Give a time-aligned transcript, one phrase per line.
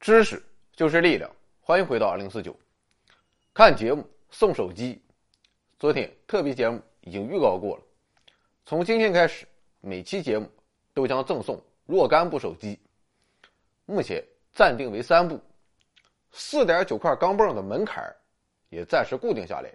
[0.00, 0.42] 知识
[0.72, 1.30] 就是力量，
[1.60, 2.58] 欢迎回到二零四九。
[3.52, 4.98] 看节目送手机，
[5.78, 7.82] 昨天特别节目已经预告过了，
[8.64, 9.46] 从今天开始，
[9.82, 10.50] 每期节目
[10.94, 12.80] 都将赠送若干部手机，
[13.84, 14.24] 目前
[14.54, 15.38] 暂定为三部。
[16.32, 18.02] 四点九块钢镚的门槛
[18.70, 19.70] 也暂时固定下来。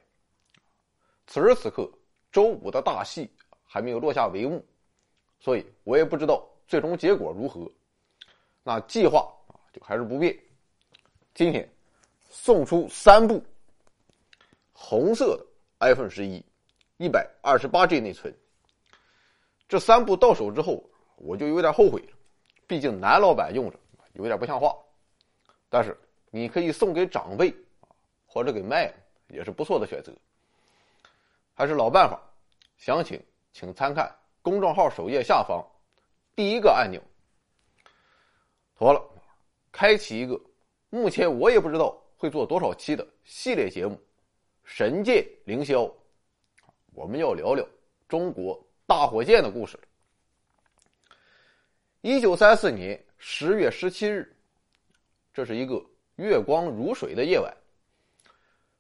[1.28, 1.88] 此时此刻，
[2.32, 3.30] 周五的大戏
[3.64, 4.66] 还没有落下帷幕，
[5.40, 7.72] 所以我也不知道最终结果如何。
[8.64, 9.32] 那计划，
[9.76, 10.34] 就还是不变。
[11.34, 11.70] 今天
[12.30, 13.44] 送出三部
[14.72, 15.46] 红色的
[15.80, 16.42] iPhone 十一，
[16.96, 18.34] 一百二十八 G 内存。
[19.68, 20.82] 这三部到手之后，
[21.18, 22.02] 我就有点后悔，
[22.66, 23.78] 毕竟男老板用着
[24.14, 24.74] 有点不像话。
[25.68, 26.00] 但是
[26.32, 27.54] 你可以送给长辈
[28.26, 28.94] 或者给卖了，
[29.28, 30.14] 也是不错的选择。
[31.54, 32.18] 还是老办法，
[32.78, 33.22] 详情
[33.52, 34.10] 请参看
[34.42, 35.62] 公众号首页下方
[36.34, 37.02] 第一个按钮。
[38.78, 39.02] 妥了，
[39.76, 40.40] 开启一个
[40.90, 43.94] 目前我也不知道会做多少期的系列节目
[44.64, 45.86] 《神剑凌霄》，
[46.94, 47.68] 我们要聊聊
[48.08, 49.78] 中国大火箭的故事。
[52.00, 54.34] 一九三四年十月十七日，
[55.34, 57.54] 这是一个月光如水的夜晚，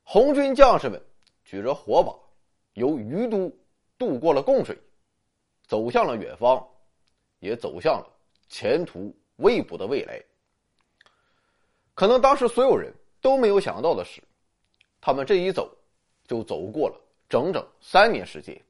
[0.01, 0.97] 红军将士们
[1.43, 2.17] 举着火把。
[2.75, 3.53] 由于都
[3.97, 4.77] 渡过了贡水，
[5.67, 6.65] 走向了远方，
[7.39, 8.09] 也走向了
[8.47, 10.23] 前途未卜的未来。
[11.95, 14.21] 可能当时所有人都没有想到的是，
[15.01, 15.73] 他们这一走，
[16.27, 16.95] 就走过了
[17.27, 18.61] 整整三年时间。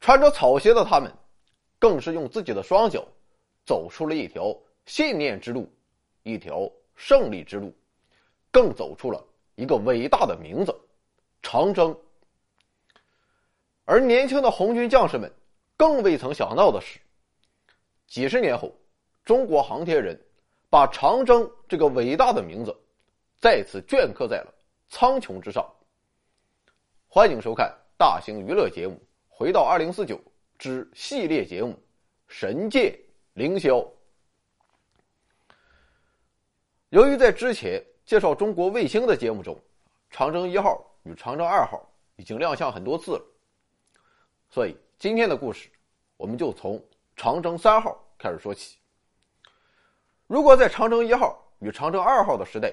[0.00, 1.12] 穿着草鞋的他们，
[1.78, 3.06] 更是用自己的双脚，
[3.64, 4.56] 走出了一条
[4.86, 5.70] 信念之路，
[6.22, 7.72] 一条胜利之路，
[8.50, 9.22] 更走出了
[9.54, 10.74] 一个伟大的名字——
[11.42, 11.96] 长征。
[13.84, 15.30] 而年轻的红军将士们
[15.76, 16.98] 更未曾想到的是，
[18.06, 18.72] 几十年后，
[19.24, 20.18] 中国航天人
[20.76, 22.78] 把长征这个伟大的名字
[23.38, 24.54] 再次镌刻在了
[24.90, 25.66] 苍穹之上。
[27.08, 28.92] 欢迎收看大型娱乐节目
[29.26, 30.20] 《回到二零四九
[30.58, 31.72] 之系列节目
[32.28, 32.94] 《神界
[33.32, 33.68] 凌霄》》。
[36.90, 39.58] 由于在之前介绍中国卫星的节目中，
[40.10, 43.24] 长征一号与长征二号已经亮相很多次了。
[44.50, 45.70] 所以今天的故事，
[46.18, 46.78] 我们就从
[47.16, 48.76] 长征三号开始说起。
[50.26, 52.72] 如果在长征一号与长征二号的时代，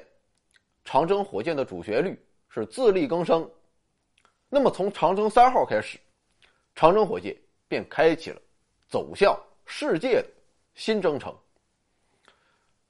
[0.84, 2.20] 长征火箭的主旋律
[2.50, 3.50] 是自力更生，
[4.50, 6.00] 那么从长征三号开始，
[6.76, 7.36] 长征火箭
[7.68, 8.42] 便开启了
[8.88, 10.28] 走向世界的
[10.74, 11.36] 新征程。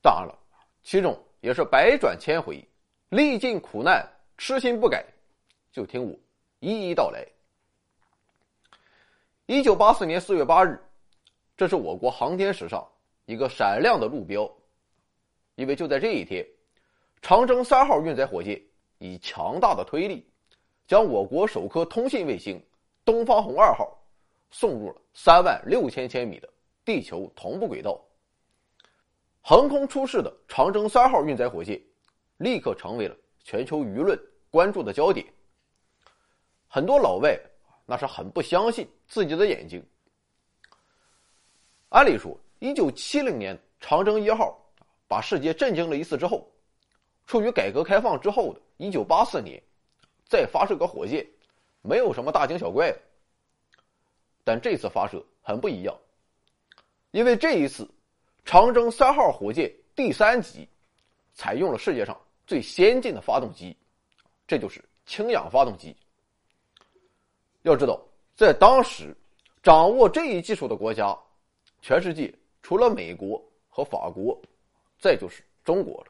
[0.02, 0.40] 当然了，
[0.82, 2.66] 其中也是百转千回，
[3.10, 4.06] 历尽苦难，
[4.38, 5.06] 痴心不改。
[5.72, 6.18] 就听我
[6.60, 7.26] 一一道来。
[9.46, 10.82] 一九八四年四月八日，
[11.58, 12.86] 这是我国航天史上
[13.26, 14.50] 一个闪亮的路标，
[15.56, 16.46] 因为就在这一天，
[17.22, 18.62] 长征三号运载火箭
[18.98, 20.26] 以强大的推力，
[20.88, 22.62] 将我国首颗通信卫星
[23.06, 23.98] “东方红二号”
[24.52, 26.50] 送入了三万六千千米的
[26.84, 28.00] 地球同步轨道。
[29.42, 31.82] 横空出世的长征三号运载火箭，
[32.38, 34.20] 立刻成为了全球舆论
[34.50, 35.26] 关注的焦点。
[36.68, 37.40] 很多老外。
[37.86, 39.86] 那是很不相信自己的眼睛。
[41.90, 44.58] 按理说，一九七零年长征一号
[45.06, 46.50] 把世界震惊了一次之后，
[47.28, 49.62] 处于改革开放之后的一九八四年，
[50.30, 51.28] 再发射个火箭，
[51.82, 52.98] 没有什么大惊小怪的。
[54.46, 55.94] 但这次发射很不一样，
[57.12, 57.86] 因为这一次
[58.46, 60.66] 长征三号火箭第三级
[61.34, 63.76] 采用了世界上最先进的发动机，
[64.48, 65.94] 这就是氢氧发动机。
[67.64, 68.02] 要知道，
[68.38, 69.14] 在当时，
[69.62, 71.14] 掌握这一技术的国家，
[71.82, 74.42] 全世界除了美国和法国，
[74.98, 76.08] 再就是中国了。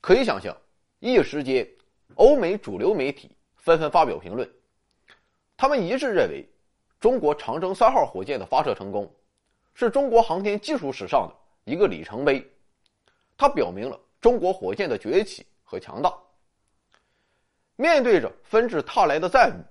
[0.00, 0.54] 可以想象，
[0.98, 1.66] 一时间，
[2.16, 4.52] 欧美主流媒体纷纷发表评论，
[5.56, 6.44] 他们一致认为，
[6.98, 9.08] 中国长征三号火箭的发射成功，
[9.72, 12.44] 是中国航天技术史上的一个里程碑，
[13.36, 16.12] 它表明了中国火箭的崛起和强大。
[17.76, 19.62] 面对着纷至沓来的赞誉。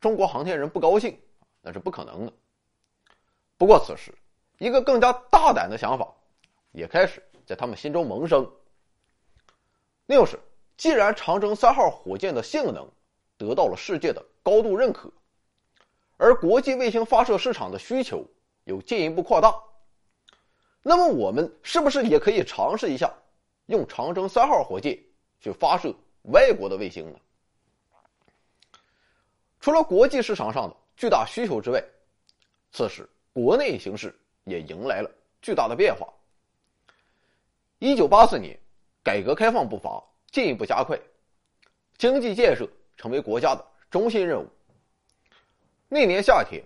[0.00, 1.18] 中国航天人不高兴，
[1.60, 2.32] 那是不可能的。
[3.56, 4.14] 不过此时，
[4.58, 6.12] 一个更加大胆的想法
[6.72, 8.50] 也开始在他们心中萌生。
[10.06, 10.38] 那就是，
[10.76, 12.88] 既然长征三号火箭的性能
[13.36, 15.10] 得到了世界的高度认可，
[16.16, 18.24] 而国际卫星发射市场的需求
[18.64, 19.54] 有进一步扩大，
[20.82, 23.12] 那么我们是不是也可以尝试一下，
[23.66, 24.98] 用长征三号火箭
[25.40, 27.18] 去发射外国的卫星呢？
[29.58, 31.82] 除了国际市场上的巨大需求之外，
[32.70, 35.10] 此时国内形势也迎来了
[35.42, 36.08] 巨大的变化。
[37.78, 38.58] 一九八四年，
[39.02, 40.98] 改革开放步伐进一步加快，
[41.98, 42.66] 经济建设
[42.96, 44.48] 成为国家的中心任务。
[45.88, 46.64] 那年夏天，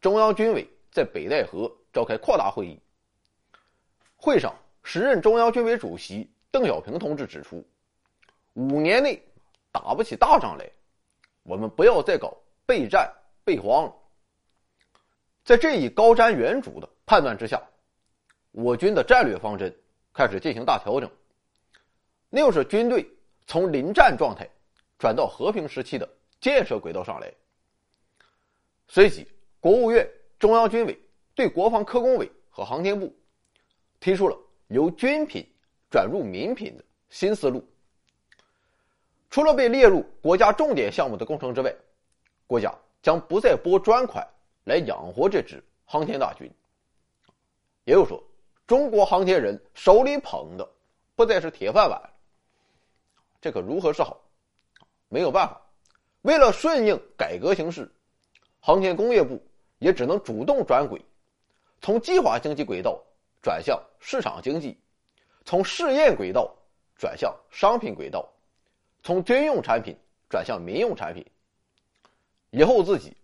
[0.00, 2.78] 中央军委在北戴河召开扩大会议。
[4.16, 4.54] 会上，
[4.84, 7.66] 时任中央军委主席邓小平同志指出，
[8.52, 9.20] 五年内
[9.72, 10.70] 打不起大仗来，
[11.42, 12.36] 我们不要再搞
[12.66, 13.10] 备战
[13.42, 13.94] 备荒了。
[15.44, 17.60] 在这一高瞻远瞩的判断之下，
[18.52, 19.70] 我军的战略方针。
[20.14, 21.10] 开始进行大调整，
[22.30, 23.06] 那又是军队
[23.46, 24.48] 从临战状态
[24.98, 26.08] 转到和平时期的
[26.40, 27.30] 建设轨道上来。
[28.88, 29.28] 随即，
[29.60, 30.98] 国务院、中央军委
[31.34, 33.14] 对国防科工委和航天部
[34.00, 34.38] 提出了
[34.68, 35.46] 由军品
[35.90, 37.62] 转入民品的新思路。
[39.28, 41.74] 除了被列入国家重点项目的工程之外，
[42.46, 44.26] 国家将不再拨专款
[44.64, 46.50] 来养活这支航天大军。
[47.84, 48.22] 也就说。
[48.64, 50.66] 中国航天人手里捧的
[51.14, 52.00] 不再是铁饭碗，
[53.38, 54.18] 这可如何是好？
[55.08, 55.60] 没有办法，
[56.22, 57.90] 为了顺应改革形势，
[58.60, 59.44] 航天工业部
[59.78, 61.04] 也只能主动转轨，
[61.82, 62.98] 从计划经济轨道
[63.42, 64.78] 转向市场经济，
[65.44, 66.50] 从试验轨道
[66.96, 68.26] 转向商品轨道，
[69.02, 69.94] 从军用产品
[70.30, 71.26] 转向民用产品。
[72.50, 73.14] 以后自己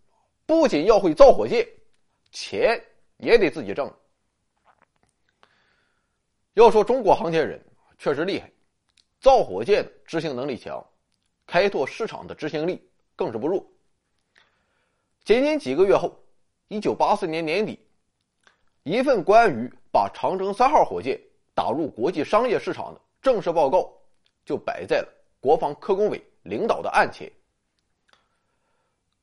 [0.44, 1.66] 不仅要会造火箭，
[2.32, 2.78] 钱
[3.16, 3.90] 也得自己挣。
[6.58, 7.64] 要说中国航天人
[7.98, 8.50] 确实厉害，
[9.20, 10.84] 造火箭的执行能力强，
[11.46, 12.84] 开拓市场的执行力
[13.14, 13.64] 更是不弱。
[15.24, 16.20] 仅仅几个月后，
[16.66, 17.78] 一九八四年年底，
[18.82, 21.16] 一份关于把长征三号火箭
[21.54, 23.88] 打入国际商业市场的正式报告，
[24.44, 25.08] 就摆在了
[25.38, 27.30] 国防科工委领导的案前。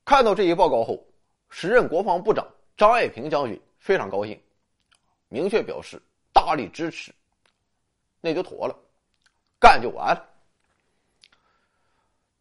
[0.06, 1.04] 看到这一报告后，
[1.50, 2.48] 时任国防部长
[2.78, 4.40] 张爱萍将军非常高兴，
[5.28, 6.00] 明确表示
[6.32, 7.12] 大力支持。
[8.26, 8.76] 那就妥了，
[9.60, 10.28] 干就完了。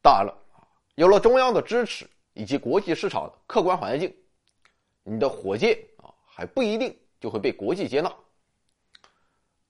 [0.02, 0.36] 当然了，
[0.96, 4.12] 有了中央的支持以及国际市场的客观环境，
[5.04, 8.12] 你的火箭啊还不一定就会被国际接纳。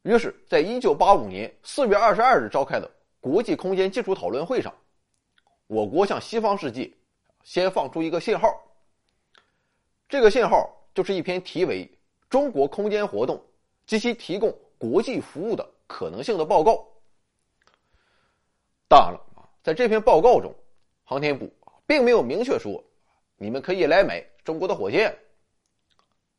[0.03, 2.89] 于是，在一九八五年四月二十二日召开的
[3.19, 4.73] 国际空间技术讨论会上，
[5.67, 6.89] 我国向西方世界
[7.43, 8.47] 先放出一个信号。
[10.07, 11.85] 这个信号就是一篇题为
[12.29, 13.45] 《中国空间活动
[13.85, 15.63] 及其提供国际服务的》。
[15.87, 16.85] 可能性的报告。
[18.87, 20.53] 当然了啊，在这篇报告中，
[21.03, 21.51] 航天部
[21.85, 22.83] 并没有明确说
[23.37, 25.17] 你们可以来买中国的火箭，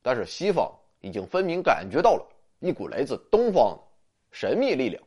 [0.01, 2.27] 但是西方已经分明感觉到了
[2.61, 3.79] 一股来自东方
[4.31, 5.03] 神秘力量。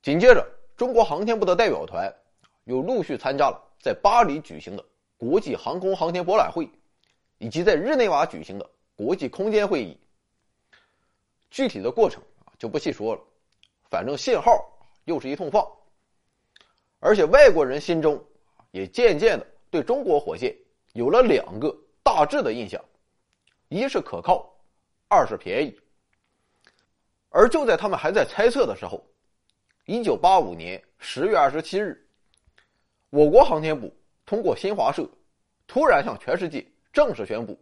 [0.00, 0.46] 紧接着，
[0.76, 2.12] 中国航天部的代表团
[2.64, 4.84] 又陆续参加了在巴黎举行的
[5.16, 6.68] 国际航空航天博览会，
[7.38, 9.98] 以及在日内瓦举行的国际空间会议。
[11.50, 13.22] 具体的过程啊就不细说了，
[13.90, 14.50] 反正信号
[15.04, 15.66] 又是一通放，
[17.00, 18.22] 而且外国人心中
[18.70, 20.54] 也渐渐的对中国火箭
[20.92, 22.82] 有了两个大致的印象：
[23.68, 24.54] 一是可靠，
[25.08, 25.80] 二是便宜。
[27.30, 29.04] 而就在他们还在猜测的时候，
[29.86, 32.06] 一九八五年十月二十七日，
[33.10, 33.94] 我国航天部
[34.26, 35.08] 通过新华社
[35.66, 37.58] 突然向全世界正式宣布，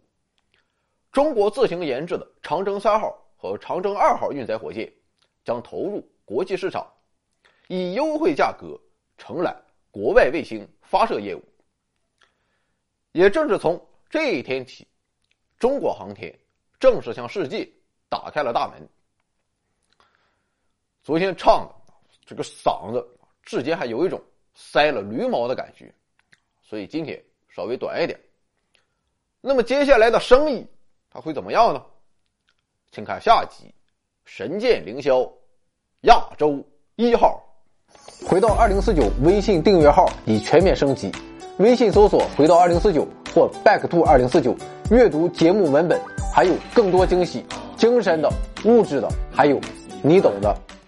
[1.11, 3.17] 中国自行研制的长征三号。
[3.37, 4.91] 和长征二号运载火箭
[5.45, 6.85] 将投入国际市场，
[7.67, 8.77] 以优惠价格
[9.17, 9.55] 承揽
[9.91, 11.43] 国外卫星发射业务。
[13.11, 13.79] 也正是从
[14.09, 14.85] 这一天起，
[15.57, 16.37] 中国航天
[16.79, 17.67] 正式向世界
[18.09, 18.89] 打开了大门。
[21.03, 21.93] 昨天唱的
[22.25, 23.07] 这个嗓子，
[23.43, 24.21] 至今还有一种
[24.53, 25.93] 塞了驴毛的感觉，
[26.61, 28.19] 所以今天稍微短一点。
[29.39, 30.67] 那么接下来的生意，
[31.09, 31.85] 它会怎么样呢？
[32.91, 33.65] 请看下集
[34.25, 35.23] 《神剑凌霄》，
[36.01, 36.63] 亚洲
[36.95, 37.43] 一号。
[38.27, 41.11] 回到二零四九微信订阅号已全面升级，
[41.59, 44.55] 微信搜索“回到二零四九”或 “back to 二零四九”，
[44.89, 45.99] 阅读节目文本，
[46.33, 48.29] 还有更多惊喜，精神的、
[48.65, 49.59] 物质的，还有
[50.01, 50.55] 你懂的。